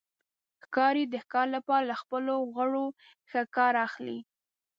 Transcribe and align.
ښکاري 0.63 1.03
د 1.09 1.15
ښکار 1.23 1.47
لپاره 1.55 1.87
له 1.91 1.95
خپلو 2.01 2.35
غړو 2.55 2.85
ښه 3.29 3.41
کار 3.57 3.73
اخلي. 3.87 4.19